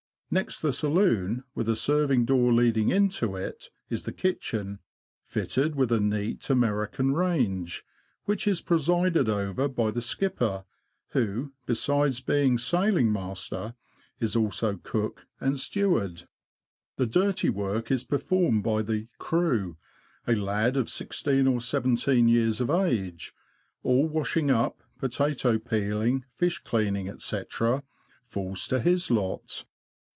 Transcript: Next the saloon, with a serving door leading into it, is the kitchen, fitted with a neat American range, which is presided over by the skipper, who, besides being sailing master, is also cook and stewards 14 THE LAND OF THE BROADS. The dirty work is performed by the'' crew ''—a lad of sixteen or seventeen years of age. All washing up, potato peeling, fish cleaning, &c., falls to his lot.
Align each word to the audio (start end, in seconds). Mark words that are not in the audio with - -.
Next 0.33 0.61
the 0.61 0.71
saloon, 0.71 1.43
with 1.55 1.67
a 1.67 1.75
serving 1.75 2.23
door 2.23 2.53
leading 2.53 2.89
into 2.89 3.35
it, 3.35 3.69
is 3.89 4.03
the 4.03 4.13
kitchen, 4.13 4.79
fitted 5.25 5.75
with 5.75 5.91
a 5.91 5.99
neat 5.99 6.49
American 6.49 7.13
range, 7.13 7.83
which 8.23 8.47
is 8.47 8.61
presided 8.61 9.27
over 9.27 9.67
by 9.67 9.91
the 9.91 9.99
skipper, 9.99 10.63
who, 11.09 11.51
besides 11.65 12.21
being 12.21 12.57
sailing 12.57 13.11
master, 13.11 13.75
is 14.21 14.37
also 14.37 14.77
cook 14.77 15.27
and 15.41 15.59
stewards 15.59 16.21
14 16.21 16.21
THE 16.21 16.21
LAND 16.21 16.21
OF 16.21 16.95
THE 16.95 17.03
BROADS. 17.03 17.13
The 17.13 17.19
dirty 17.43 17.49
work 17.49 17.91
is 17.91 18.03
performed 18.05 18.63
by 18.63 18.83
the'' 18.83 19.09
crew 19.19 19.75
''—a 20.27 20.31
lad 20.33 20.77
of 20.77 20.87
sixteen 20.89 21.45
or 21.45 21.59
seventeen 21.59 22.29
years 22.29 22.61
of 22.61 22.69
age. 22.69 23.33
All 23.83 24.07
washing 24.07 24.49
up, 24.49 24.81
potato 24.97 25.59
peeling, 25.59 26.23
fish 26.37 26.59
cleaning, 26.59 27.13
&c., 27.19 27.41
falls 28.29 28.65
to 28.69 28.79
his 28.79 29.11
lot. 29.11 29.65